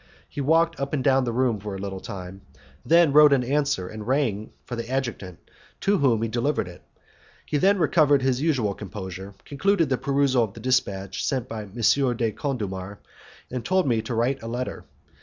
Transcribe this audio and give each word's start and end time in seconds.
He 0.27 0.41
walked 0.41 0.79
up 0.79 0.93
and 0.93 1.03
down 1.03 1.25
the 1.25 1.31
room 1.31 1.59
for 1.59 1.75
a 1.75 1.77
little 1.77 1.99
time, 1.99 2.41
then 2.83 3.13
wrote 3.13 3.31
an 3.33 3.43
answer 3.43 3.87
and 3.87 4.07
rang 4.07 4.51
for 4.65 4.75
the 4.75 4.89
adjutant, 4.89 5.37
to 5.81 5.99
whom 5.99 6.23
he 6.23 6.27
delivered 6.27 6.67
it. 6.67 6.81
He 7.45 7.57
then 7.59 7.77
recovered 7.77 8.23
his 8.23 8.41
usual 8.41 8.73
composure, 8.73 9.35
concluded 9.45 9.89
the 9.89 9.99
perusal 9.99 10.43
of 10.43 10.53
the 10.55 10.59
dispatch 10.59 11.23
sent 11.23 11.47
by 11.47 11.65
M. 11.65 11.73
de 11.75 12.31
Condulmer, 12.31 12.97
and 13.51 13.63
told 13.63 13.87
me 13.87 14.01
to 14.01 14.15
write 14.15 14.41
a 14.41 14.47
letter. 14.47 14.85